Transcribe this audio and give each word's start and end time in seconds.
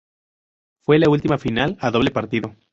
Fue 0.83 0.97
la 0.97 1.11
última 1.11 1.37
final 1.37 1.77
a 1.79 1.91
doble 1.91 2.09
partido. 2.09 2.55